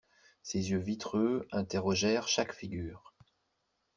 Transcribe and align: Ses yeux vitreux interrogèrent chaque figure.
Ses 0.41 0.71
yeux 0.71 0.79
vitreux 0.79 1.47
interrogèrent 1.51 2.27
chaque 2.27 2.53
figure. 2.53 3.13